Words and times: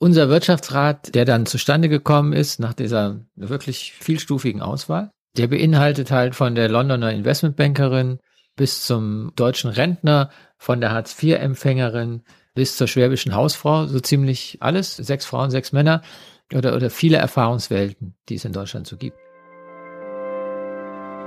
Unser 0.00 0.28
Wirtschaftsrat, 0.28 1.14
der 1.16 1.24
dann 1.24 1.44
zustande 1.44 1.88
gekommen 1.88 2.32
ist 2.32 2.60
nach 2.60 2.72
dieser 2.72 3.20
wirklich 3.34 3.94
vielstufigen 3.98 4.62
Auswahl, 4.62 5.10
der 5.36 5.48
beinhaltet 5.48 6.12
halt 6.12 6.36
von 6.36 6.54
der 6.54 6.68
Londoner 6.68 7.10
Investmentbankerin 7.12 8.20
bis 8.54 8.86
zum 8.86 9.32
deutschen 9.34 9.70
Rentner, 9.70 10.30
von 10.56 10.80
der 10.80 10.92
Hartz-IV-Empfängerin 10.92 12.22
bis 12.54 12.76
zur 12.76 12.86
schwäbischen 12.86 13.34
Hausfrau, 13.34 13.86
so 13.86 13.98
ziemlich 13.98 14.58
alles, 14.60 14.96
sechs 14.96 15.26
Frauen, 15.26 15.50
sechs 15.50 15.72
Männer 15.72 16.02
oder, 16.54 16.76
oder 16.76 16.90
viele 16.90 17.16
Erfahrungswelten, 17.16 18.14
die 18.28 18.36
es 18.36 18.44
in 18.44 18.52
Deutschland 18.52 18.86
so 18.86 18.96
gibt. 18.96 19.16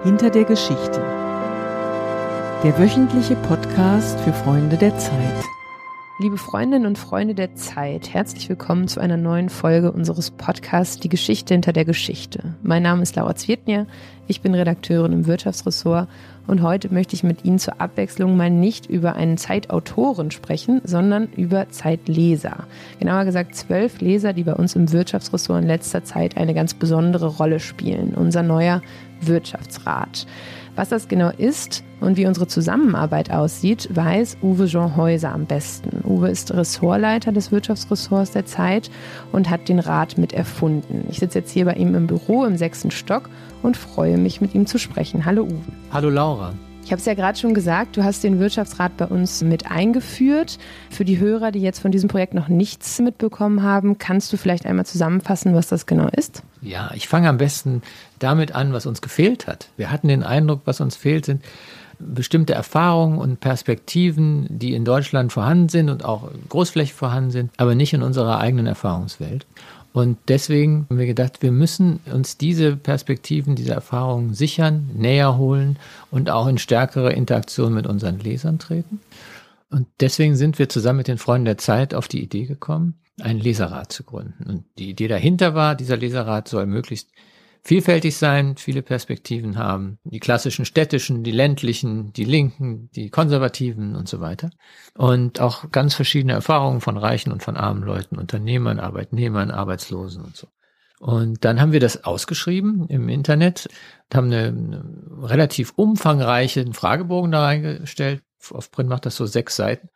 Hinter 0.04 0.30
der 0.30 0.46
Geschichte. 0.46 1.02
Der 2.64 2.78
wöchentliche 2.78 3.36
Podcast 3.36 4.20
für 4.22 4.34
Freunde 4.34 4.78
der 4.78 4.98
Zeit. 4.98 5.44
Liebe 6.22 6.38
Freundinnen 6.38 6.86
und 6.86 7.00
Freunde 7.00 7.34
der 7.34 7.56
Zeit, 7.56 8.14
herzlich 8.14 8.48
willkommen 8.48 8.88
zu 8.88 9.00
einer 9.00 9.18
neuen 9.18 9.50
Folge 9.50 9.92
unseres 9.92 10.30
Podcasts 10.30 11.00
Die 11.00 11.10
Geschichte 11.10 11.56
hinter 11.56 11.74
der 11.74 11.84
Geschichte. 11.84 12.54
Mein 12.62 12.84
Name 12.84 13.02
ist 13.02 13.16
Laura 13.16 13.34
Zwietnier, 13.34 13.88
ich 14.32 14.40
bin 14.40 14.56
Redakteurin 14.56 15.12
im 15.12 15.28
Wirtschaftsressort 15.28 16.08
und 16.48 16.62
heute 16.62 16.92
möchte 16.94 17.16
ich 17.16 17.24
mit 17.24 17.44
Ihnen 17.44 17.60
zur 17.60 17.82
Abwechslung 17.82 18.38
mal 18.38 18.50
nicht 18.50 18.86
über 18.86 19.16
einen 19.18 19.38
Zeitautoren 19.38 20.32
sprechen, 20.32 20.80
sondern 20.86 21.28
über 21.36 21.68
Zeitleser. 21.68 22.66
Genauer 22.98 23.26
gesagt 23.26 23.56
zwölf 23.56 24.00
Leser, 24.00 24.32
die 24.32 24.46
bei 24.46 24.54
uns 24.54 24.74
im 24.78 24.90
Wirtschaftsressort 24.94 25.64
in 25.64 25.68
letzter 25.68 26.06
Zeit 26.06 26.38
eine 26.38 26.54
ganz 26.54 26.74
besondere 26.74 27.28
Rolle 27.28 27.60
spielen. 27.60 28.14
Unser 28.16 28.42
neuer 28.42 28.82
Wirtschaftsrat. 29.20 30.26
Was 30.76 30.90
das 30.90 31.10
genau 31.10 31.30
ist 31.38 31.84
und 32.00 32.16
wie 32.16 32.26
unsere 32.26 32.48
Zusammenarbeit 32.48 33.30
aussieht, 33.30 33.90
weiß 33.94 34.38
Uwe 34.42 34.68
Jean 34.68 34.96
Häuser 34.96 35.34
am 35.34 35.46
besten. 35.46 36.02
Uwe 36.06 36.30
ist 36.30 36.54
Ressortleiter 36.54 37.34
des 37.34 37.52
Wirtschaftsressorts 37.52 38.32
der 38.32 38.46
Zeit 38.46 38.90
und 39.34 39.50
hat 39.50 39.68
den 39.68 39.80
Rat 39.80 40.18
mit 40.18 40.32
erfunden. 40.32 41.06
Ich 41.10 41.20
sitze 41.20 41.40
jetzt 41.40 41.52
hier 41.52 41.66
bei 41.66 41.74
ihm 41.74 41.94
im 41.94 42.08
Büro 42.08 42.46
im 42.46 42.56
sechsten 42.56 42.90
Stock 42.90 43.30
und 43.62 43.76
freue 43.76 44.18
mich, 44.22 44.42
mit 44.42 44.56
ihm 44.56 44.66
zu 44.66 44.78
sprechen. 44.78 45.26
Hallo 45.26 45.44
Uwe. 45.44 45.62
Hallo 45.92 46.10
Laura. 46.10 46.54
Ich 46.84 46.92
habe 46.92 47.00
es 47.00 47.06
ja 47.06 47.14
gerade 47.14 47.38
schon 47.38 47.54
gesagt, 47.54 47.96
du 47.96 48.04
hast 48.04 48.24
den 48.24 48.40
Wirtschaftsrat 48.40 48.98
bei 48.98 49.06
uns 49.06 49.44
mit 49.44 49.70
eingeführt. 49.70 50.58
Für 50.90 51.06
die 51.06 51.20
Hörer, 51.20 51.52
die 51.52 51.62
jetzt 51.62 51.80
von 51.80 51.92
diesem 51.92 52.10
Projekt 52.10 52.34
noch 52.34 52.48
nichts 52.48 53.00
mitbekommen 53.00 53.62
haben, 53.62 53.98
kannst 53.98 54.34
du 54.34 54.38
vielleicht 54.38 54.66
einmal 54.66 54.86
zusammenfassen, 54.86 55.54
was 55.54 55.68
das 55.68 55.86
genau 55.86 56.08
ist? 56.08 56.44
Ja, 56.62 56.92
ich 56.96 57.08
fange 57.08 57.30
am 57.30 57.38
besten 57.38 57.82
damit 58.20 58.56
an, 58.56 58.74
was 58.74 58.86
uns 58.86 59.02
gefehlt 59.02 59.48
hat. 59.48 59.70
Wir 59.78 59.92
hatten 59.92 60.08
den 60.08 60.24
Eindruck, 60.24 60.62
was 60.66 60.82
uns 60.82 60.96
fehlt, 60.96 61.26
sind 61.26 61.44
bestimmte 62.00 62.54
Erfahrungen 62.54 63.20
und 63.20 63.40
Perspektiven, 63.40 64.48
die 64.50 64.74
in 64.74 64.84
Deutschland 64.84 65.32
vorhanden 65.32 65.70
sind 65.70 65.90
und 65.90 66.04
auch 66.04 66.30
großflächig 66.50 66.94
vorhanden 66.94 67.32
sind, 67.32 67.52
aber 67.58 67.76
nicht 67.76 67.94
in 67.94 68.02
unserer 68.02 68.40
eigenen 68.40 68.66
Erfahrungswelt. 68.66 69.46
Und 69.94 70.18
deswegen 70.30 70.86
haben 70.90 71.00
wir 71.00 71.06
gedacht, 71.06 71.42
wir 71.42 71.52
müssen 71.52 72.00
uns 72.12 72.38
diese 72.38 72.78
Perspektiven, 72.78 73.56
diese 73.56 73.74
Erfahrungen 73.74 74.34
sichern, 74.34 74.90
näher 74.94 75.38
holen 75.38 75.78
und 76.12 76.30
auch 76.30 76.48
in 76.48 76.58
stärkere 76.58 77.12
Interaktion 77.12 77.74
mit 77.74 77.88
unseren 77.88 78.20
Lesern 78.20 78.58
treten. 78.58 79.02
Und 79.70 79.88
deswegen 80.00 80.36
sind 80.36 80.60
wir 80.60 80.70
zusammen 80.70 80.98
mit 80.98 81.08
den 81.08 81.18
Freunden 81.18 81.46
der 81.46 81.58
Zeit 81.58 81.94
auf 81.94 82.08
die 82.08 82.24
Idee 82.24 82.46
gekommen, 82.46 83.00
einen 83.20 83.40
Leserrat 83.40 83.92
zu 83.92 84.04
gründen. 84.04 84.50
Und 84.50 84.66
die 84.78 84.90
Idee 84.90 85.08
dahinter 85.08 85.56
war, 85.56 85.76
dieser 85.76 85.98
Leserrat 85.98 86.48
soll 86.48 86.66
möglichst 86.66 87.10
vielfältig 87.64 88.18
sein, 88.18 88.58
viele 88.58 88.82
Perspektiven 88.82 89.58
haben, 89.58 90.00
die 90.04 90.20
klassischen 90.20 90.66
städtischen, 90.66 91.24
die 91.24 91.32
ländlichen, 91.32 92.12
die 92.14 92.24
linken, 92.24 92.90
die 92.96 93.10
konservativen 93.10 93.96
und 93.96 94.08
so 94.08 94.20
weiter. 94.20 94.50
Und 94.96 95.40
auch 95.40 95.72
ganz 95.72 95.94
verschiedene 95.94 96.34
Erfahrungen 96.34 96.82
von 96.82 96.98
reichen 96.98 97.32
und 97.32 97.44
von 97.44 97.58
armen 97.58 97.84
Leuten, 97.84 98.18
Unternehmern, 98.18 98.80
Arbeitnehmern, 98.80 99.52
Arbeitslosen 99.52 100.24
und 100.24 100.36
so. 100.36 100.48
Und 101.00 101.46
dann 101.46 101.60
haben 101.60 101.72
wir 101.72 101.80
das 101.80 102.04
ausgeschrieben 102.04 102.88
im 102.88 103.10
Internet, 103.10 103.68
haben 104.14 104.28
eine, 104.28 104.48
eine 104.48 104.84
relativ 105.24 105.74
umfangreichen 105.76 106.74
Fragebogen 106.74 107.32
da 107.32 107.44
reingestellt. 107.44 108.22
Auf 108.52 108.72
Print 108.72 108.90
macht 108.90 109.06
das 109.06 109.16
so 109.16 109.26
sechs 109.26 109.56
Seiten. 109.56 109.90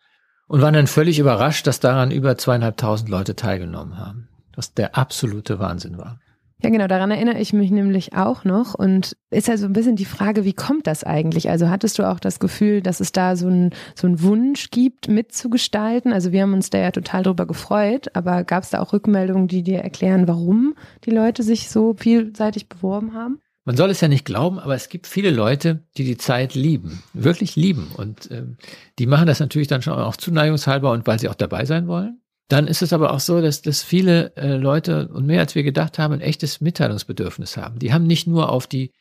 Und 0.48 0.62
waren 0.62 0.74
dann 0.75 0.88
völlig 0.88 1.18
überrascht, 1.18 1.66
dass 1.66 1.80
daran 1.80 2.12
über 2.12 2.38
zweieinhalbtausend 2.38 3.09
Leute 3.09 3.36
teilgenommen 3.36 3.98
haben. 3.98 4.30
Was 4.56 4.74
der 4.74 4.96
absolute 4.96 5.59
Wahnsinn 5.59 5.98
war. 5.98 6.20
Ja, 6.64 6.70
genau, 6.70 6.88
daran 6.88 7.12
erinnere 7.12 7.40
ich 7.40 7.52
mich 7.52 7.70
nämlich 7.70 8.14
auch 8.14 8.46
noch. 8.46 8.74
Und 8.74 9.18
ist 9.30 9.48
ja 9.48 9.58
so 9.58 9.66
ein 9.66 9.74
bisschen 9.74 9.98
die 9.98 10.06
Frage, 10.06 10.46
wie 10.46 10.54
kommt 10.54 10.88
das 10.88 11.04
eigentlich? 11.04 11.50
Also 11.50 11.70
hattest 11.70 12.00
du 12.00 12.10
auch 12.10 12.20
das 12.20 12.40
Gefühl, 12.40 12.82
dass 12.82 13.02
es 13.02 13.12
da 13.12 13.36
so 13.36 13.48
ein 13.50 13.72
so 13.94 14.08
einen 14.08 14.22
Wunsch 14.22 14.72
gibt, 14.72 15.10
mitzugestalten? 15.10 16.14
Also 16.14 16.32
wir 16.32 16.42
haben 16.42 16.54
uns 16.54 16.70
da 16.70 16.78
ja 16.78 16.92
total 16.92 17.24
drüber 17.24 17.46
gefreut, 17.46 18.08
aber 18.14 18.44
gab 18.46 18.64
es 18.64 18.70
da 18.70 18.82
auch 18.82 18.94
Rückmeldungen, 18.94 19.48
die 19.48 19.64
dir 19.64 19.80
erklären, 19.80 20.28
warum 20.28 20.76
die 21.04 21.12
Leute 21.12 21.44
sich 21.44 21.70
so 21.70 21.94
vielseitig 21.98 22.70
beworben 22.70 23.14
haben? 23.14 23.42
Man 23.66 23.78
soll 23.78 23.90
es 23.90 24.00
ja 24.00 24.08
nicht 24.08 24.26
glauben, 24.26 24.60
aber 24.60 24.76
es 24.76 24.90
gibt 24.90 25.08
viele 25.08 25.32
Leute, 25.32 25.84
die 25.98 26.04
die 26.04 26.18
Zeit 26.18 26.54
lieben, 26.54 27.02
wirklich 27.14 27.56
lieben. 27.56 27.92
Und 27.98 28.30
ähm, 28.32 28.58
die 29.00 29.08
machen 29.08 29.26
das 29.26 29.40
natürlich 29.40 29.68
dann 29.68 29.82
schon 29.82 29.94
auch 29.94 30.16
zuneigungshalber 30.16 30.92
und 30.92 31.08
weil 31.08 31.20
sie 31.20 31.30
auch 31.30 31.36
dabei 31.36 31.66
sein 31.66 31.88
wollen. 31.88 32.22
Dann 32.47 32.67
ist 32.67 32.81
es 32.81 32.94
aber 32.94 33.11
auch 33.11 33.19
so, 33.19 33.41
dass, 33.41 33.61
dass 33.61 33.83
viele 33.83 34.35
äh, 34.35 34.56
Leute 34.57 35.07
und 35.07 35.25
mehr 35.25 35.39
als 35.39 35.56
wir 35.56 35.63
gedacht 35.63 35.97
haben, 35.97 36.13
ein 36.13 36.22
echtes 36.22 36.61
Mitteilungsbedürfnis 36.61 37.57
haben. 37.57 37.79
Die 37.79 37.91
haben 37.91 38.06
nicht 38.06 38.28
nur 38.28 38.50
auf 38.50 38.67
die 38.67 38.91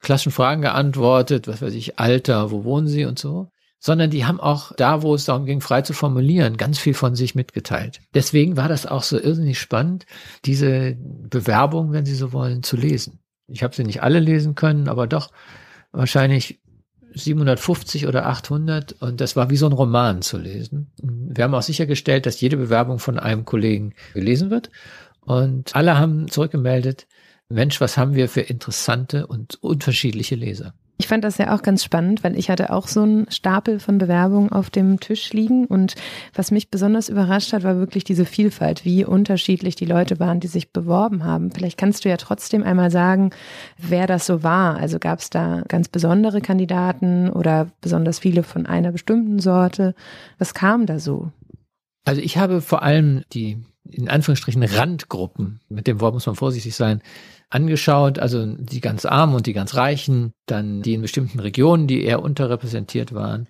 klassischen 0.00 0.32
Fragen 0.32 0.62
geantwortet, 0.62 1.46
was 1.48 1.62
weiß 1.62 1.74
ich, 1.74 1.98
Alter, 1.98 2.50
wo 2.50 2.64
wohnen 2.64 2.88
sie 2.88 3.04
und 3.04 3.18
so, 3.18 3.50
sondern 3.80 4.10
die 4.10 4.24
haben 4.24 4.40
auch 4.40 4.72
da, 4.76 5.02
wo 5.02 5.14
es 5.14 5.24
darum 5.24 5.46
ging, 5.46 5.60
frei 5.60 5.82
zu 5.82 5.92
formulieren, 5.92 6.56
ganz 6.56 6.78
viel 6.78 6.94
von 6.94 7.14
sich 7.14 7.34
mitgeteilt. 7.34 8.00
Deswegen 8.14 8.56
war 8.56 8.68
das 8.68 8.86
auch 8.86 9.02
so 9.02 9.18
irrsinnig 9.18 9.58
spannend, 9.60 10.06
diese 10.44 10.96
Bewerbung, 10.98 11.92
wenn 11.92 12.04
Sie 12.04 12.14
so 12.14 12.32
wollen, 12.32 12.62
zu 12.62 12.76
lesen. 12.76 13.20
Ich 13.46 13.62
habe 13.62 13.74
sie 13.74 13.84
nicht 13.84 14.02
alle 14.02 14.20
lesen 14.20 14.54
können, 14.54 14.88
aber 14.88 15.06
doch 15.06 15.30
wahrscheinlich 15.92 16.60
750 17.14 18.06
oder 18.06 18.26
800 18.26 19.00
und 19.00 19.20
das 19.20 19.36
war 19.36 19.50
wie 19.50 19.56
so 19.56 19.66
ein 19.66 19.72
Roman 19.72 20.22
zu 20.22 20.38
lesen. 20.38 20.90
Wir 21.02 21.44
haben 21.44 21.54
auch 21.54 21.62
sichergestellt, 21.62 22.26
dass 22.26 22.40
jede 22.40 22.56
Bewerbung 22.56 22.98
von 22.98 23.18
einem 23.18 23.44
Kollegen 23.44 23.94
gelesen 24.14 24.50
wird 24.50 24.70
und 25.20 25.74
alle 25.74 25.98
haben 25.98 26.28
zurückgemeldet, 26.28 27.06
Mensch, 27.48 27.80
was 27.80 27.96
haben 27.96 28.14
wir 28.14 28.28
für 28.28 28.42
interessante 28.42 29.26
und 29.26 29.62
unterschiedliche 29.62 30.34
Leser. 30.34 30.74
Ich 31.00 31.06
fand 31.06 31.22
das 31.22 31.38
ja 31.38 31.54
auch 31.54 31.62
ganz 31.62 31.84
spannend, 31.84 32.24
weil 32.24 32.36
ich 32.36 32.50
hatte 32.50 32.72
auch 32.72 32.88
so 32.88 33.02
einen 33.02 33.30
Stapel 33.30 33.78
von 33.78 33.98
Bewerbungen 33.98 34.50
auf 34.50 34.68
dem 34.68 34.98
Tisch 34.98 35.32
liegen 35.32 35.64
und 35.64 35.94
was 36.34 36.50
mich 36.50 36.72
besonders 36.72 37.08
überrascht 37.08 37.52
hat, 37.52 37.62
war 37.62 37.76
wirklich 37.76 38.02
diese 38.02 38.24
Vielfalt, 38.24 38.84
wie 38.84 39.04
unterschiedlich 39.04 39.76
die 39.76 39.84
Leute 39.84 40.18
waren, 40.18 40.40
die 40.40 40.48
sich 40.48 40.72
beworben 40.72 41.22
haben. 41.24 41.52
Vielleicht 41.52 41.78
kannst 41.78 42.04
du 42.04 42.08
ja 42.08 42.16
trotzdem 42.16 42.64
einmal 42.64 42.90
sagen, 42.90 43.30
wer 43.78 44.08
das 44.08 44.26
so 44.26 44.42
war. 44.42 44.76
Also 44.76 44.98
gab 44.98 45.20
es 45.20 45.30
da 45.30 45.62
ganz 45.68 45.88
besondere 45.88 46.40
Kandidaten 46.40 47.30
oder 47.30 47.68
besonders 47.80 48.18
viele 48.18 48.42
von 48.42 48.66
einer 48.66 48.90
bestimmten 48.90 49.38
Sorte? 49.38 49.94
Was 50.38 50.52
kam 50.52 50.84
da 50.86 50.98
so? 50.98 51.30
Also 52.08 52.22
ich 52.22 52.38
habe 52.38 52.62
vor 52.62 52.82
allem 52.82 53.22
die 53.34 53.58
in 53.84 54.08
Anführungsstrichen 54.08 54.62
Randgruppen, 54.62 55.60
mit 55.68 55.86
dem 55.86 56.00
Wort 56.00 56.14
muss 56.14 56.24
man 56.24 56.36
vorsichtig 56.36 56.74
sein, 56.74 57.02
angeschaut, 57.50 58.18
also 58.18 58.46
die 58.46 58.80
ganz 58.80 59.04
Armen 59.04 59.34
und 59.34 59.46
die 59.46 59.52
ganz 59.52 59.74
Reichen, 59.74 60.32
dann 60.46 60.80
die 60.80 60.94
in 60.94 61.02
bestimmten 61.02 61.38
Regionen, 61.38 61.86
die 61.86 62.02
eher 62.02 62.22
unterrepräsentiert 62.22 63.12
waren. 63.12 63.46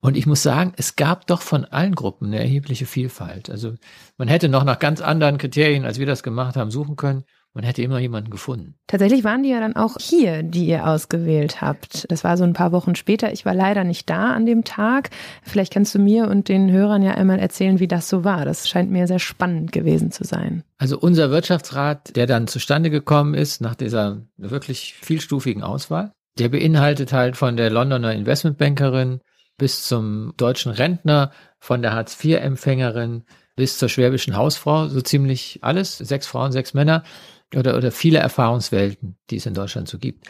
Und 0.00 0.16
ich 0.16 0.26
muss 0.26 0.42
sagen, 0.42 0.72
es 0.76 0.96
gab 0.96 1.28
doch 1.28 1.42
von 1.42 1.64
allen 1.64 1.94
Gruppen 1.94 2.26
eine 2.26 2.40
erhebliche 2.40 2.86
Vielfalt. 2.86 3.48
Also 3.48 3.74
man 4.18 4.26
hätte 4.26 4.48
noch 4.48 4.64
nach 4.64 4.80
ganz 4.80 5.00
anderen 5.00 5.38
Kriterien, 5.38 5.84
als 5.84 6.00
wir 6.00 6.06
das 6.06 6.24
gemacht 6.24 6.56
haben, 6.56 6.72
suchen 6.72 6.96
können. 6.96 7.22
Man 7.54 7.64
hätte 7.64 7.82
immer 7.82 7.98
jemanden 7.98 8.30
gefunden. 8.30 8.76
Tatsächlich 8.86 9.24
waren 9.24 9.42
die 9.42 9.50
ja 9.50 9.60
dann 9.60 9.76
auch 9.76 9.96
hier, 10.00 10.42
die 10.42 10.66
ihr 10.66 10.86
ausgewählt 10.86 11.60
habt. 11.60 12.10
Das 12.10 12.24
war 12.24 12.38
so 12.38 12.44
ein 12.44 12.54
paar 12.54 12.72
Wochen 12.72 12.94
später. 12.94 13.30
Ich 13.32 13.44
war 13.44 13.54
leider 13.54 13.84
nicht 13.84 14.08
da 14.08 14.32
an 14.32 14.46
dem 14.46 14.64
Tag. 14.64 15.10
Vielleicht 15.42 15.72
kannst 15.72 15.94
du 15.94 15.98
mir 15.98 16.28
und 16.28 16.48
den 16.48 16.72
Hörern 16.72 17.02
ja 17.02 17.12
einmal 17.12 17.38
erzählen, 17.38 17.78
wie 17.78 17.88
das 17.88 18.08
so 18.08 18.24
war. 18.24 18.46
Das 18.46 18.70
scheint 18.70 18.90
mir 18.90 19.06
sehr 19.06 19.18
spannend 19.18 19.70
gewesen 19.70 20.10
zu 20.10 20.24
sein. 20.24 20.64
Also 20.78 20.98
unser 20.98 21.30
Wirtschaftsrat, 21.30 22.16
der 22.16 22.26
dann 22.26 22.46
zustande 22.46 22.88
gekommen 22.88 23.34
ist 23.34 23.60
nach 23.60 23.74
dieser 23.74 24.22
wirklich 24.38 24.94
vielstufigen 24.94 25.62
Auswahl, 25.62 26.12
der 26.38 26.48
beinhaltet 26.48 27.12
halt 27.12 27.36
von 27.36 27.58
der 27.58 27.68
Londoner 27.68 28.14
Investmentbankerin 28.14 29.20
bis 29.58 29.86
zum 29.86 30.32
deutschen 30.38 30.72
Rentner, 30.72 31.32
von 31.58 31.82
der 31.82 31.92
Hartz-IV-Empfängerin 31.92 33.24
bis 33.56 33.76
zur 33.76 33.90
schwäbischen 33.90 34.36
Hausfrau, 34.36 34.88
so 34.88 35.02
ziemlich 35.02 35.58
alles, 35.62 35.98
sechs 35.98 36.26
Frauen, 36.26 36.52
sechs 36.52 36.72
Männer 36.72 37.04
oder, 37.54 37.76
oder 37.76 37.92
viele 37.92 38.18
Erfahrungswelten, 38.18 39.16
die 39.30 39.36
es 39.36 39.46
in 39.46 39.54
Deutschland 39.54 39.88
so 39.88 39.98
gibt. 39.98 40.26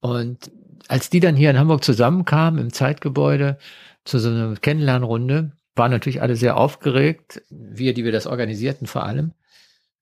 Und 0.00 0.50
als 0.88 1.10
die 1.10 1.20
dann 1.20 1.36
hier 1.36 1.50
in 1.50 1.58
Hamburg 1.58 1.84
zusammenkamen 1.84 2.60
im 2.60 2.72
Zeitgebäude 2.72 3.58
zu 4.04 4.18
so 4.18 4.28
einer 4.28 4.54
Kennenlernrunde, 4.56 5.52
waren 5.74 5.90
natürlich 5.90 6.22
alle 6.22 6.36
sehr 6.36 6.56
aufgeregt, 6.56 7.42
wir, 7.50 7.92
die 7.92 8.04
wir 8.04 8.12
das 8.12 8.26
organisierten 8.26 8.86
vor 8.86 9.04
allem. 9.04 9.32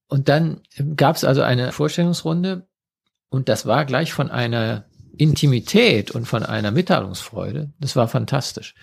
Und 0.06 0.28
dann 0.28 0.60
gab 0.96 1.16
es 1.16 1.24
also 1.24 1.42
eine 1.42 1.72
Vorstellungsrunde 1.72 2.66
und 3.28 3.48
das 3.48 3.66
war 3.66 3.84
gleich 3.84 4.12
von 4.12 4.30
einer 4.30 4.84
Intimität 5.16 6.10
und 6.10 6.26
von 6.26 6.44
einer 6.44 6.70
Mitteilungsfreude. 6.70 7.72
Das 7.80 7.96
war 7.96 8.08
fantastisch. 8.08 8.74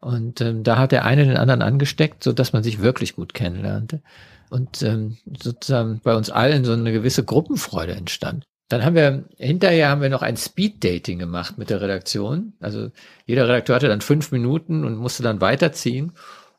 Und 0.00 0.40
ähm, 0.40 0.62
da 0.62 0.78
hat 0.78 0.92
der 0.92 1.04
eine 1.04 1.24
den 1.24 1.36
anderen 1.36 1.62
angesteckt, 1.62 2.22
so 2.22 2.32
dass 2.32 2.52
man 2.52 2.62
sich 2.62 2.80
wirklich 2.80 3.16
gut 3.16 3.34
kennenlernte. 3.34 4.02
Und 4.50 4.82
ähm, 4.82 5.16
sozusagen 5.40 6.00
bei 6.02 6.14
uns 6.14 6.30
allen 6.30 6.64
so 6.64 6.72
eine 6.72 6.92
gewisse 6.92 7.24
Gruppenfreude 7.24 7.92
entstand. 7.92 8.44
Dann 8.68 8.84
haben 8.84 8.96
wir, 8.96 9.24
hinterher 9.38 9.90
haben 9.90 10.02
wir 10.02 10.08
noch 10.08 10.22
ein 10.22 10.36
Speed-Dating 10.36 11.18
gemacht 11.18 11.56
mit 11.56 11.70
der 11.70 11.80
Redaktion. 11.80 12.54
Also 12.60 12.90
jeder 13.24 13.48
Redakteur 13.48 13.76
hatte 13.76 13.88
dann 13.88 14.00
fünf 14.00 14.32
Minuten 14.32 14.84
und 14.84 14.96
musste 14.96 15.22
dann 15.22 15.40
weiterziehen. 15.40 16.12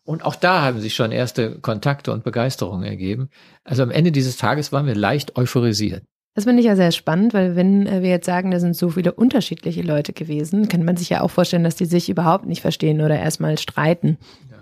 Und 0.05 0.23
auch 0.23 0.35
da 0.35 0.61
haben 0.61 0.79
sich 0.79 0.95
schon 0.95 1.11
erste 1.11 1.59
Kontakte 1.59 2.13
und 2.13 2.23
Begeisterungen 2.23 2.87
ergeben. 2.87 3.29
Also 3.65 3.83
am 3.83 3.91
Ende 3.91 4.13
dieses 4.13 4.37
Tages 4.37 4.71
waren 4.71 4.85
wir 4.85 4.95
leicht 4.95 5.35
euphorisiert. 5.35 6.03
Das 6.33 6.45
finde 6.45 6.61
ich 6.61 6.67
ja 6.67 6.75
sehr 6.75 6.91
spannend, 6.91 7.33
weil 7.33 7.55
wenn 7.55 7.87
äh, 7.87 8.03
wir 8.03 8.09
jetzt 8.11 8.27
sagen, 8.27 8.51
da 8.51 8.59
sind 8.59 8.77
so 8.77 8.91
viele 8.91 9.11
unterschiedliche 9.11 9.81
Leute 9.81 10.13
gewesen, 10.13 10.69
kann 10.69 10.85
man 10.85 10.95
sich 10.95 11.09
ja 11.09 11.21
auch 11.21 11.31
vorstellen, 11.31 11.63
dass 11.63 11.75
die 11.75 11.85
sich 11.85 12.09
überhaupt 12.09 12.45
nicht 12.45 12.61
verstehen 12.61 13.01
oder 13.01 13.19
erstmal 13.19 13.57
streiten. 13.57 14.17
Ja. 14.51 14.57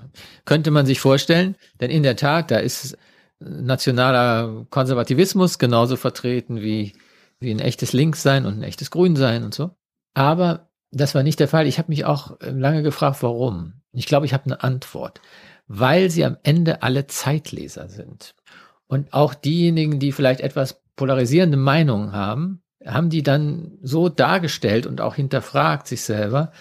Könnte 0.45 0.71
man 0.71 0.85
sich 0.85 1.01
vorstellen, 1.01 1.55
denn 1.81 1.91
in 1.91 2.01
der 2.01 2.15
Tat, 2.15 2.49
da 2.49 2.57
ist 2.57 2.97
nationaler 3.39 4.65
Konservativismus 4.69 5.59
genauso 5.59 5.95
vertreten 5.95 6.61
wie, 6.61 6.93
wie 7.39 7.51
ein 7.51 7.59
echtes 7.59 7.93
Linkssein 7.93 8.45
und 8.45 8.59
ein 8.59 8.63
echtes 8.63 8.91
Grünsein 8.91 9.43
und 9.43 9.53
so. 9.53 9.71
Aber 10.13 10.69
das 10.91 11.13
war 11.13 11.23
nicht 11.23 11.39
der 11.39 11.47
Fall. 11.47 11.67
Ich 11.67 11.77
habe 11.77 11.91
mich 11.91 12.05
auch 12.05 12.39
äh, 12.39 12.51
lange 12.51 12.83
gefragt, 12.83 13.21
warum. 13.21 13.81
Ich 13.91 14.05
glaube, 14.05 14.25
ich 14.25 14.33
habe 14.33 14.45
eine 14.45 14.63
Antwort. 14.63 15.21
Weil 15.67 16.09
sie 16.09 16.23
am 16.23 16.37
Ende 16.43 16.83
alle 16.83 17.07
Zeitleser 17.07 17.89
sind. 17.89 18.35
Und 18.87 19.13
auch 19.13 19.33
diejenigen, 19.33 19.99
die 19.99 20.11
vielleicht 20.11 20.41
etwas 20.41 20.81
polarisierende 20.95 21.57
Meinungen 21.57 22.13
haben, 22.13 22.61
haben 22.85 23.09
die 23.09 23.23
dann 23.23 23.77
so 23.81 24.09
dargestellt 24.09 24.85
und 24.85 25.01
auch 25.01 25.15
hinterfragt 25.15 25.87
sich 25.87 26.03
selber, 26.03 26.51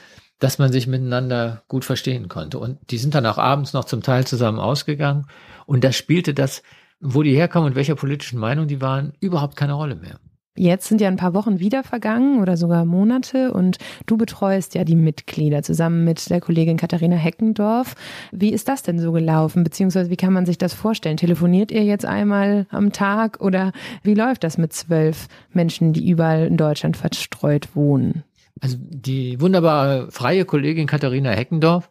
dass 0.45 0.59
man 0.59 0.71
sich 0.71 0.87
miteinander 0.87 1.63
gut 1.69 1.87
verstehen 1.87 2.29
konnte. 2.29 2.59
Und 2.59 2.77
die 2.91 2.99
sind 2.99 3.15
dann 3.15 3.25
auch 3.25 3.39
abends 3.39 3.73
noch 3.73 3.87
zum 3.87 4.03
Teil 4.03 4.27
zusammen 4.27 4.59
ausgegangen. 4.59 5.25
Und 5.65 5.85
da 5.85 5.91
spielte 5.91 6.35
das, 6.35 6.63
wo 7.01 7.23
die 7.23 7.35
herkommen 7.35 7.71
und 7.71 7.77
welcher 7.77 7.95
politischen 7.95 8.39
Meinung 8.39 8.69
die 8.69 8.83
waren, 8.83 9.15
überhaupt 9.21 9.57
keine 9.57 9.73
Rolle 9.73 9.97
mehr. 9.97 10.21
Jetzt 10.55 10.87
sind 10.87 11.01
ja 11.01 11.09
ein 11.09 11.17
paar 11.17 11.33
Wochen 11.33 11.61
wieder 11.61 11.83
vergangen 11.83 12.43
oder 12.43 12.59
sogar 12.59 12.85
Monate 12.85 13.53
und 13.55 13.79
du 14.05 14.19
betreust 14.19 14.75
ja 14.75 14.85
die 14.85 14.97
Mitglieder 14.97 15.63
zusammen 15.63 16.05
mit 16.05 16.29
der 16.29 16.43
Kollegin 16.43 16.77
Katharina 16.77 17.17
Heckendorf. 17.17 17.95
Wie 18.31 18.53
ist 18.53 18.69
das 18.69 18.83
denn 18.83 18.99
so 18.99 19.13
gelaufen? 19.13 19.65
Beziehungsweise 19.65 20.11
wie 20.11 20.17
kann 20.17 20.35
man 20.35 20.45
sich 20.45 20.59
das 20.59 20.75
vorstellen? 20.75 21.17
Telefoniert 21.17 21.73
ihr 21.73 21.85
jetzt 21.85 22.05
einmal 22.05 22.67
am 22.69 22.93
Tag 22.93 23.41
oder 23.41 23.73
wie 24.03 24.15
läuft 24.15 24.45
das 24.45 24.59
mit 24.59 24.75
zwölf 24.75 25.27
Menschen, 25.55 25.95
die 25.95 26.07
überall 26.07 26.47
in 26.47 26.59
Deutschland 26.59 26.99
verstreut 26.99 27.75
wohnen? 27.75 28.25
Also 28.61 28.77
die 28.79 29.41
wunderbare 29.41 30.11
freie 30.11 30.45
Kollegin 30.45 30.87
Katharina 30.87 31.31
Heckendorf, 31.31 31.91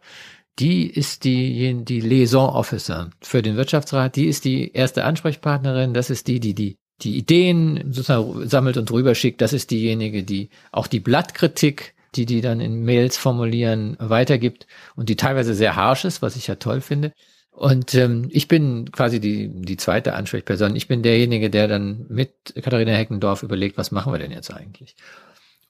die 0.58 0.86
ist 0.86 1.24
die, 1.24 1.84
die 1.84 2.00
Liaison 2.00 2.48
Officer 2.48 3.10
für 3.20 3.42
den 3.42 3.56
Wirtschaftsrat. 3.56 4.16
Die 4.16 4.26
ist 4.26 4.44
die 4.44 4.72
erste 4.72 5.04
Ansprechpartnerin. 5.04 5.94
Das 5.94 6.10
ist 6.10 6.28
die, 6.28 6.40
die 6.40 6.54
die 6.54 6.78
die 7.02 7.16
Ideen 7.16 7.92
sozusagen 7.92 8.48
sammelt 8.48 8.76
und 8.76 8.90
rüberschickt. 8.90 9.40
Das 9.40 9.52
ist 9.52 9.70
diejenige, 9.70 10.22
die 10.22 10.50
auch 10.70 10.86
die 10.86 11.00
Blattkritik, 11.00 11.94
die 12.14 12.26
die 12.26 12.40
dann 12.40 12.60
in 12.60 12.84
Mails 12.84 13.16
formulieren, 13.16 13.96
weitergibt 13.98 14.66
und 14.94 15.08
die 15.08 15.16
teilweise 15.16 15.54
sehr 15.54 15.76
harsh 15.76 16.04
ist, 16.04 16.22
was 16.22 16.36
ich 16.36 16.46
ja 16.46 16.54
toll 16.54 16.80
finde. 16.80 17.12
Und 17.50 17.94
ähm, 17.94 18.28
ich 18.30 18.48
bin 18.48 18.90
quasi 18.90 19.20
die, 19.20 19.48
die 19.48 19.76
zweite 19.76 20.14
Ansprechperson. 20.14 20.74
Ich 20.74 20.88
bin 20.88 21.02
derjenige, 21.02 21.50
der 21.50 21.68
dann 21.68 22.06
mit 22.08 22.54
Katharina 22.54 22.92
Heckendorf 22.92 23.42
überlegt, 23.42 23.76
was 23.76 23.92
machen 23.92 24.12
wir 24.12 24.18
denn 24.18 24.32
jetzt 24.32 24.52
eigentlich? 24.52 24.96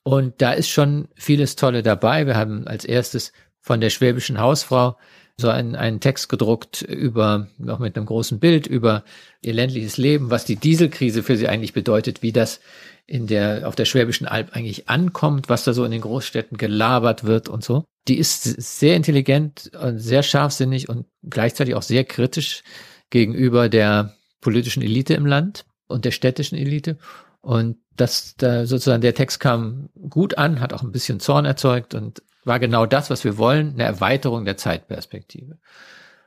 Und 0.05 0.35
da 0.41 0.53
ist 0.53 0.69
schon 0.69 1.09
vieles 1.17 1.57
Tolle 1.57 1.83
dabei. 1.83 2.27
Wir 2.27 2.37
haben 2.37 2.69
als 2.69 2.85
erstes 2.85 3.33
von 3.61 3.81
der 3.81 3.91
schwäbischen 3.91 4.39
Hausfrau 4.39 4.97
so 5.37 5.49
einen, 5.49 5.75
einen 5.75 5.99
Text 6.01 6.29
gedruckt 6.29 6.83
über, 6.83 7.49
noch 7.59 7.81
mit 7.81 7.97
einem 7.97 8.07
großen 8.07 8.39
Bild 8.39 8.67
über 8.67 9.03
ihr 9.41 9.55
ländliches 9.55 9.97
Leben, 9.97 10.31
was 10.31 10.45
die 10.45 10.57
Dieselkrise 10.57 11.23
für 11.23 11.37
sie 11.37 11.49
eigentlich 11.49 11.73
bedeutet, 11.73 12.23
wie 12.23 12.33
das 12.33 12.61
in 13.07 13.27
der, 13.27 13.67
auf 13.67 13.75
der 13.75 13.87
Schwäbischen 13.87 14.27
Alb 14.27 14.55
eigentlich 14.55 14.89
ankommt, 14.89 15.49
was 15.49 15.65
da 15.65 15.73
so 15.73 15.85
in 15.85 15.91
den 15.91 16.03
Großstädten 16.03 16.57
gelabert 16.57 17.25
wird 17.25 17.49
und 17.49 17.65
so. 17.65 17.85
Die 18.07 18.19
ist 18.19 18.45
sehr 18.45 18.97
intelligent 18.97 19.73
und 19.81 19.99
sehr 19.99 20.23
scharfsinnig 20.23 20.89
und 20.89 21.07
gleichzeitig 21.29 21.75
auch 21.75 21.83
sehr 21.83 22.05
kritisch 22.05 22.63
gegenüber 23.11 23.69
der 23.69 24.15
politischen 24.41 24.83
Elite 24.83 25.15
im 25.15 25.27
Land 25.27 25.65
und 25.89 26.05
der 26.05 26.11
städtischen 26.13 26.57
Elite. 26.57 26.99
Und 27.45 27.77
das, 27.95 28.37
da 28.37 28.67
sozusagen 28.67 29.03
der 29.03 29.15
Text 29.15 29.39
kam 29.39 29.91
gut 30.09 30.39
an, 30.39 30.61
hat 30.61 30.73
auch 30.73 30.83
ein 30.83 30.93
bisschen 30.93 31.21
Zorn 31.21 31.45
erzeugt 31.45 31.95
und 31.95 32.23
war 32.45 32.59
genau 32.59 32.87
das, 32.87 33.11
was 33.11 33.23
wir 33.23 33.37
wollen, 33.39 33.75
eine 33.75 33.85
Erweiterung 33.85 34.47
der 34.47 34.57
Zeitperspektive. 34.57 35.59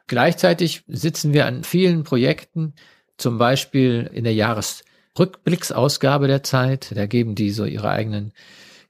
Gleichzeitig 0.05 0.83
sitzen 0.87 1.33
wir 1.33 1.47
an 1.47 1.63
vielen 1.63 2.03
Projekten, 2.03 2.73
zum 3.17 3.39
Beispiel 3.39 4.09
in 4.13 4.23
der 4.23 4.33
Jahresrückblicksausgabe 4.35 6.27
der 6.27 6.43
Zeit. 6.43 6.93
Da 6.95 7.07
geben 7.07 7.33
die 7.35 7.49
so 7.51 7.65
ihre 7.65 7.89
eigenen 7.89 8.31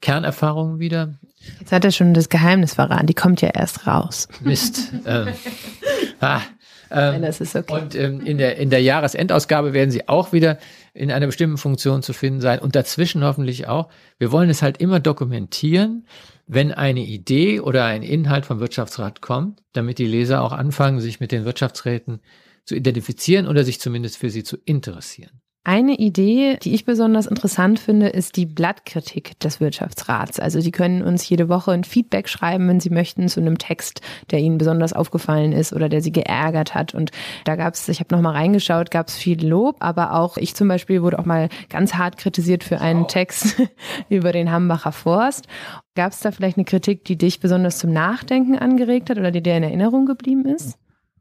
Kernerfahrungen 0.00 0.78
wieder. 0.78 1.14
Jetzt 1.58 1.72
hat 1.72 1.84
er 1.84 1.92
schon 1.92 2.12
das 2.14 2.28
Geheimnis 2.28 2.74
verraten, 2.74 3.06
die 3.06 3.14
kommt 3.14 3.40
ja 3.40 3.48
erst 3.48 3.86
raus. 3.86 4.28
Mist. 4.40 4.92
ähm, 5.06 5.28
ah, 6.20 6.42
ähm, 6.90 7.12
Nein, 7.12 7.22
das 7.22 7.40
ist 7.40 7.56
okay. 7.56 7.72
Und 7.72 7.94
ähm, 7.94 8.20
in, 8.20 8.38
der, 8.38 8.56
in 8.56 8.70
der 8.70 8.82
Jahresendausgabe 8.82 9.72
werden 9.72 9.90
sie 9.90 10.08
auch 10.08 10.32
wieder 10.32 10.58
in 10.98 11.12
einer 11.12 11.26
bestimmten 11.26 11.58
Funktion 11.58 12.02
zu 12.02 12.12
finden 12.12 12.40
sein 12.40 12.58
und 12.58 12.74
dazwischen 12.74 13.22
hoffentlich 13.22 13.68
auch. 13.68 13.88
Wir 14.18 14.32
wollen 14.32 14.50
es 14.50 14.62
halt 14.62 14.78
immer 14.78 14.98
dokumentieren, 14.98 16.06
wenn 16.46 16.72
eine 16.72 17.04
Idee 17.04 17.60
oder 17.60 17.84
ein 17.84 18.02
Inhalt 18.02 18.46
vom 18.46 18.58
Wirtschaftsrat 18.58 19.20
kommt, 19.20 19.62
damit 19.72 19.98
die 19.98 20.06
Leser 20.06 20.42
auch 20.42 20.52
anfangen, 20.52 21.00
sich 21.00 21.20
mit 21.20 21.30
den 21.30 21.44
Wirtschaftsräten 21.44 22.20
zu 22.64 22.74
identifizieren 22.74 23.46
oder 23.46 23.64
sich 23.64 23.80
zumindest 23.80 24.18
für 24.18 24.28
sie 24.28 24.42
zu 24.42 24.56
interessieren. 24.64 25.40
Eine 25.68 25.96
Idee, 25.96 26.56
die 26.62 26.72
ich 26.72 26.86
besonders 26.86 27.26
interessant 27.26 27.78
finde, 27.78 28.08
ist 28.08 28.36
die 28.36 28.46
Blattkritik 28.46 29.38
des 29.40 29.60
Wirtschaftsrats. 29.60 30.40
Also 30.40 30.62
Sie 30.62 30.70
können 30.70 31.02
uns 31.02 31.28
jede 31.28 31.50
Woche 31.50 31.72
ein 31.72 31.84
Feedback 31.84 32.30
schreiben, 32.30 32.66
wenn 32.70 32.80
Sie 32.80 32.88
möchten, 32.88 33.28
zu 33.28 33.40
einem 33.40 33.58
Text, 33.58 34.00
der 34.30 34.38
Ihnen 34.38 34.56
besonders 34.56 34.94
aufgefallen 34.94 35.52
ist 35.52 35.74
oder 35.74 35.90
der 35.90 36.00
Sie 36.00 36.10
geärgert 36.10 36.74
hat. 36.74 36.94
Und 36.94 37.10
da 37.44 37.54
gab 37.54 37.74
es, 37.74 37.86
ich 37.90 38.00
habe 38.00 38.14
nochmal 38.14 38.32
reingeschaut, 38.32 38.90
gab 38.90 39.08
es 39.08 39.18
viel 39.18 39.46
Lob, 39.46 39.76
aber 39.80 40.14
auch 40.14 40.38
ich 40.38 40.54
zum 40.54 40.68
Beispiel 40.68 41.02
wurde 41.02 41.18
auch 41.18 41.26
mal 41.26 41.50
ganz 41.68 41.92
hart 41.92 42.16
kritisiert 42.16 42.64
für 42.64 42.80
einen 42.80 43.06
Text 43.06 43.60
über 44.08 44.32
den 44.32 44.50
Hambacher 44.50 44.92
Forst. 44.92 45.48
Gab 45.94 46.12
es 46.12 46.20
da 46.20 46.30
vielleicht 46.30 46.56
eine 46.56 46.64
Kritik, 46.64 47.04
die 47.04 47.18
dich 47.18 47.40
besonders 47.40 47.76
zum 47.76 47.92
Nachdenken 47.92 48.56
angeregt 48.56 49.10
hat 49.10 49.18
oder 49.18 49.30
die 49.30 49.42
dir 49.42 49.58
in 49.58 49.64
Erinnerung 49.64 50.06
geblieben 50.06 50.46
ist? 50.46 50.78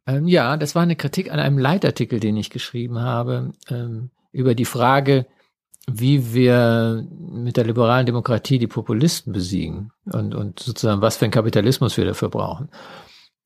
Ähm, 0.08 0.26
ja, 0.26 0.56
das 0.56 0.74
war 0.74 0.84
eine 0.84 0.96
Kritik 0.96 1.34
an 1.34 1.40
einem 1.42 1.58
Leitartikel, 1.58 2.22
den 2.22 2.38
ich 2.38 2.50
geschrieben 2.50 3.02
habe. 3.02 3.52
Ähm 3.70 4.10
über 4.32 4.56
die 4.56 4.66
Frage, 4.66 5.26
wie 5.90 6.34
wir 6.34 7.06
mit 7.18 7.58
der 7.58 7.64
liberalen 7.64 8.06
Demokratie 8.06 8.60
die 8.60 8.68
Populisten 8.68 9.32
besiegen 9.32 9.92
und, 10.06 10.36
und 10.36 10.60
sozusagen 10.60 11.02
was 11.02 11.18
für 11.18 11.26
ein 11.26 11.32
Kapitalismus 11.32 11.96
wir 11.98 12.06
dafür 12.06 12.30
brauchen. 12.30 12.70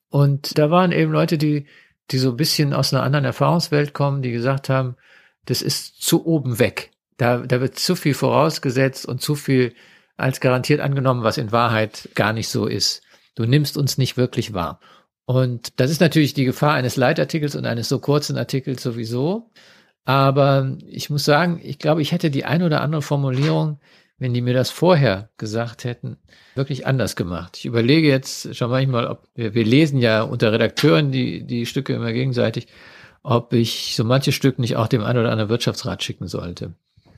Und 0.10 0.58
da 0.58 0.72
waren 0.72 0.92
eben 0.92 1.12
Leute, 1.12 1.38
die, 1.38 1.68
die 2.10 2.18
so 2.18 2.32
ein 2.32 2.38
bisschen 2.38 2.74
aus 2.74 2.94
einer 2.94 3.04
anderen 3.04 3.26
Erfahrungswelt 3.26 3.94
kommen, 3.94 4.22
die 4.22 4.32
gesagt 4.32 4.70
haben, 4.70 4.96
das 5.46 5.62
ist 5.62 6.02
zu 6.02 6.26
oben 6.26 6.60
weg. 6.60 6.92
Da, 7.18 7.38
da 7.38 7.62
wird 7.62 7.78
zu 7.78 7.96
viel 7.96 8.16
vorausgesetzt 8.16 9.06
und 9.06 9.22
zu 9.22 9.36
viel 9.36 9.74
als 10.18 10.40
garantiert 10.40 10.82
angenommen, 10.82 11.24
was 11.24 11.38
in 11.38 11.52
Wahrheit 11.52 12.10
gar 12.16 12.34
nicht 12.34 12.50
so 12.50 12.66
ist. 12.66 13.04
Du 13.36 13.46
nimmst 13.46 13.78
uns 13.78 13.98
nicht 13.98 14.18
wirklich 14.18 14.54
wahr. 14.54 14.80
Und 15.26 15.80
das 15.80 15.92
ist 15.92 16.02
natürlich 16.02 16.34
die 16.34 16.46
Gefahr 16.46 16.74
eines 16.74 16.96
Leitartikels 16.96 17.56
und 17.56 17.66
eines 17.66 17.88
so 17.88 18.00
kurzen 18.00 18.38
Artikels 18.38 18.84
sowieso. 18.84 19.50
Aber 20.06 20.78
ich 20.88 21.10
muss 21.10 21.26
sagen, 21.26 21.60
ich 21.64 21.80
glaube, 21.80 22.02
ich 22.02 22.12
hätte 22.12 22.32
die 22.32 22.46
ein 22.46 22.64
oder 22.64 22.82
andere 22.82 23.02
Formulierung, 23.02 23.80
wenn 24.18 24.34
die 24.34 24.42
mir 24.42 24.54
das 24.54 24.70
vorher 24.70 25.30
gesagt 25.38 25.84
hätten, 25.84 26.18
wirklich 26.56 26.86
anders 26.86 27.16
gemacht. 27.16 27.58
Ich 27.58 27.66
überlege 27.66 28.08
jetzt 28.08 28.56
schon 28.56 28.70
manchmal, 28.70 29.08
ob 29.08 29.28
wir, 29.36 29.54
wir 29.54 29.66
lesen 29.66 30.00
ja 30.00 30.22
unter 30.22 30.52
Redakteuren 30.52 31.12
die, 31.12 31.44
die 31.44 31.66
Stücke 31.66 31.94
immer 31.94 32.14
gegenseitig, 32.14 32.68
ob 33.24 33.54
ich 33.54 33.96
so 33.96 34.04
manche 34.04 34.32
Stück 34.32 34.60
nicht 34.60 34.76
auch 34.76 34.88
dem 34.88 35.04
ein 35.04 35.18
oder 35.18 35.32
anderen 35.32 35.50
Wirtschaftsrat 35.50 36.04
schicken 36.04 36.28
sollte. 36.28 36.74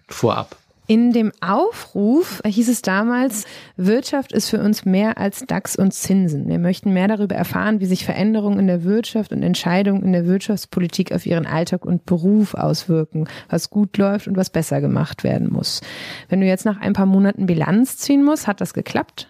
Vorab. 0.08 0.56
In 0.86 1.14
dem 1.14 1.32
Aufruf 1.40 2.42
hieß 2.46 2.68
es 2.68 2.82
damals, 2.82 3.46
Wirtschaft 3.78 4.34
ist 4.34 4.50
für 4.50 4.60
uns 4.60 4.84
mehr 4.84 5.18
als 5.18 5.46
DAX 5.48 5.78
und 5.78 5.94
Zinsen. 5.94 6.50
Wir 6.50 6.60
möchten 6.60 6.92
mehr 6.92 7.08
darüber 7.08 7.36
erfahren, 7.36 7.80
wie 7.80 7.86
sich 7.86 8.04
Veränderungen 8.04 8.60
in 8.60 8.68
der 8.68 8.84
Wirtschaft 8.84 9.32
und 9.32 9.44
Entscheidungen 9.44 10.04
in 10.04 10.12
der 10.12 10.26
Wirtschaftspolitik 10.26 11.14
auf 11.14 11.26
ihren 11.26 11.46
Alltag 11.46 11.86
und 11.86 12.06
Beruf 12.06 12.54
auswirken, 12.54 13.30
was 13.50 13.70
gut 13.70 13.98
läuft 13.98 14.28
und 14.28 14.36
was 14.36 14.50
besser 14.50 14.82
gemacht 14.82 15.24
werden 15.24 15.50
muss. 15.50 15.80
Wenn 16.28 16.42
du 16.42 16.48
jetzt 16.48 16.66
nach 16.66 16.82
ein 16.82 16.94
paar 16.94 17.06
Monaten 17.06 17.46
Bilanz 17.46 17.98
ziehen 17.98 18.24
musst, 18.24 18.48
hat 18.48 18.60
das 18.60 18.74
geklappt? 18.74 19.30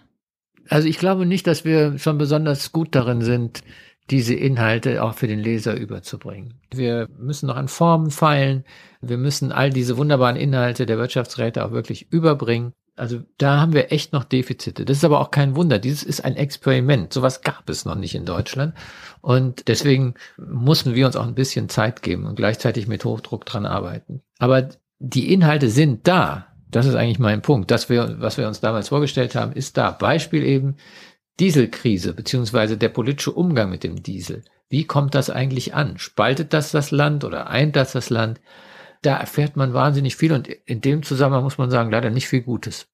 Also 0.68 0.88
ich 0.88 0.98
glaube 0.98 1.24
nicht, 1.24 1.46
dass 1.46 1.64
wir 1.64 1.98
schon 1.98 2.18
besonders 2.18 2.72
gut 2.72 2.94
darin 2.96 3.22
sind, 3.22 3.60
diese 4.10 4.34
Inhalte 4.34 5.02
auch 5.02 5.14
für 5.14 5.26
den 5.26 5.38
Leser 5.38 5.76
überzubringen. 5.76 6.54
Wir 6.72 7.08
müssen 7.18 7.46
noch 7.46 7.56
an 7.56 7.68
Formen 7.68 8.10
feilen. 8.10 8.64
Wir 9.00 9.16
müssen 9.16 9.50
all 9.50 9.70
diese 9.70 9.96
wunderbaren 9.96 10.36
Inhalte 10.36 10.86
der 10.86 10.98
Wirtschaftsräte 10.98 11.64
auch 11.64 11.72
wirklich 11.72 12.12
überbringen. 12.12 12.72
Also 12.96 13.20
da 13.38 13.60
haben 13.60 13.72
wir 13.72 13.90
echt 13.90 14.12
noch 14.12 14.22
Defizite. 14.22 14.84
Das 14.84 14.98
ist 14.98 15.04
aber 15.04 15.20
auch 15.20 15.30
kein 15.30 15.56
Wunder. 15.56 15.78
Dieses 15.78 16.04
ist 16.04 16.24
ein 16.24 16.36
Experiment. 16.36 17.12
Sowas 17.12 17.42
gab 17.42 17.68
es 17.68 17.84
noch 17.84 17.96
nicht 17.96 18.14
in 18.14 18.24
Deutschland. 18.24 18.74
Und 19.20 19.66
deswegen 19.68 20.14
mussten 20.36 20.94
wir 20.94 21.06
uns 21.06 21.16
auch 21.16 21.26
ein 21.26 21.34
bisschen 21.34 21.68
Zeit 21.68 22.02
geben 22.02 22.26
und 22.26 22.36
gleichzeitig 22.36 22.86
mit 22.86 23.04
Hochdruck 23.04 23.46
dran 23.46 23.66
arbeiten. 23.66 24.22
Aber 24.38 24.68
die 25.00 25.32
Inhalte 25.32 25.70
sind 25.70 26.06
da. 26.06 26.46
Das 26.70 26.86
ist 26.86 26.94
eigentlich 26.94 27.18
mein 27.18 27.42
Punkt. 27.42 27.70
Das 27.70 27.88
was 27.90 28.36
wir 28.36 28.46
uns 28.46 28.60
damals 28.60 28.88
vorgestellt 28.90 29.34
haben, 29.34 29.52
ist 29.52 29.76
da. 29.76 29.90
Beispiel 29.90 30.44
eben 30.44 30.76
Dieselkrise, 31.40 32.14
beziehungsweise 32.14 32.76
der 32.76 32.88
politische 32.88 33.32
Umgang 33.32 33.70
mit 33.70 33.84
dem 33.84 34.02
Diesel. 34.02 34.44
Wie 34.68 34.84
kommt 34.84 35.14
das 35.14 35.30
eigentlich 35.30 35.74
an? 35.74 35.98
Spaltet 35.98 36.52
das 36.52 36.70
das 36.70 36.90
Land 36.90 37.24
oder 37.24 37.48
eint 37.48 37.76
das 37.76 37.92
das 37.92 38.10
Land? 38.10 38.40
da 39.04 39.16
erfährt 39.16 39.56
man 39.56 39.74
wahnsinnig 39.74 40.16
viel 40.16 40.32
und 40.32 40.48
in 40.48 40.80
dem 40.80 41.02
Zusammenhang 41.02 41.44
muss 41.44 41.58
man 41.58 41.70
sagen, 41.70 41.90
leider 41.90 42.10
nicht 42.10 42.28
viel 42.28 42.42
Gutes. 42.42 42.86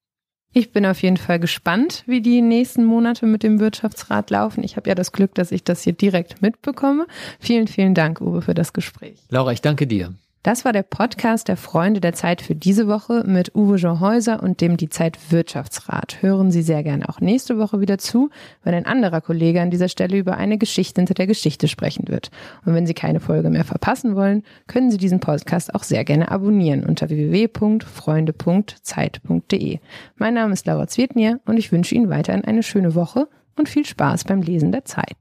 Ich 0.53 0.73
bin 0.73 0.85
auf 0.85 1.01
jeden 1.01 1.17
Fall 1.17 1.39
gespannt, 1.39 2.03
wie 2.07 2.21
die 2.21 2.43
nächsten 2.43 2.85
Monate 2.85 3.25
mit 3.25 3.45
dem 3.45 3.61
Wirtschaftsrat 3.61 4.31
laufen. 4.31 4.65
Ich 4.65 4.77
habe 4.77 4.89
ja 4.89 4.97
das 4.97 5.13
Glück, 5.13 5.33
dass 5.37 5.53
ich 5.53 5.63
das 5.63 5.83
hier 5.83 5.93
direkt 5.93 6.43
mitbekomme. 6.43 7.07
Vielen, 7.39 7.69
vielen 7.69 7.95
Dank, 7.95 8.21
Uwe, 8.21 8.43
für 8.43 8.55
das 8.55 8.73
Gespräch. 8.73 9.21
Laura, 9.29 9.53
ich 9.53 9.63
danke 9.63 9.87
dir. 9.87 10.13
Das 10.43 10.65
war 10.65 10.73
der 10.73 10.85
Podcast 10.85 11.49
der 11.49 11.59
Freunde 11.59 12.01
der 12.01 12.15
Zeit 12.15 12.41
für 12.41 12.55
diese 12.55 12.89
Woche 12.89 13.25
mit 13.27 13.55
Uwe 13.55 13.77
Jean 13.77 14.01
Häuser 14.01 14.43
und 14.43 14.63
dem 14.63 14.79
Die 14.79 14.89
Zeit 14.89 15.31
Wirtschaftsrat. 15.31 16.23
Hören 16.23 16.51
Sie 16.51 16.63
sehr 16.63 16.83
gerne 16.83 17.11
auch 17.11 17.21
nächste 17.21 17.59
Woche 17.59 17.83
wieder 17.83 17.99
zu, 17.99 18.31
wenn 18.65 18.73
ein 18.73 18.87
anderer 18.87 19.21
Kollege 19.21 19.61
an 19.61 19.71
dieser 19.71 19.91
Stelle 19.91 20.17
über 20.17 20.39
eine 20.39 20.57
Geschichte 20.57 21.03
hinter 21.03 21.13
der 21.13 21.27
Geschichte 21.27 21.69
sprechen 21.69 22.09
wird. 22.09 22.31
Und 22.65 22.75
wenn 22.75 22.87
Sie 22.87 22.95
keine 22.95 23.21
Folge 23.21 23.51
mehr 23.51 23.65
verpassen 23.65 24.17
wollen, 24.17 24.43
können 24.67 24.91
Sie 24.91 24.97
diesen 24.97 25.21
Podcast 25.21 25.75
auch 25.75 25.83
sehr 25.83 26.07
gerne 26.07 26.31
abonnieren 26.31 26.87
unter 26.87 27.11
www.freunde.zeit.de. 27.11 29.79
Mein 30.17 30.35
Name 30.35 30.55
ist 30.55 30.67
Laura 30.67 30.87
Zwietnier 30.87 31.41
und 31.45 31.59
ich 31.59 31.71
wünsche 31.71 31.95
Ihnen 31.95 32.09
weiterhin 32.09 32.47
eine 32.47 32.63
schöne 32.63 32.95
Woche 32.95 33.29
und 33.57 33.69
viel 33.69 33.85
Spaß 33.85 34.25
beim 34.25 34.41
Lesen 34.41 34.73
der 34.73 34.87
Zeit. 34.87 35.19